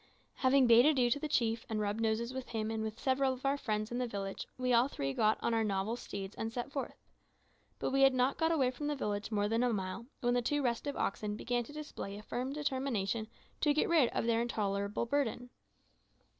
[0.37, 3.45] Having bade adieu to the chief and rubbed noses with him and with several of
[3.45, 6.71] our friends in the village, we all three got upon our novel steeds and set
[6.71, 6.97] forth.
[7.77, 10.41] But we had not got away from the village more than a mile when the
[10.41, 13.27] two restive oxen began to display a firm determination
[13.59, 15.51] to get rid of their intolerable burden.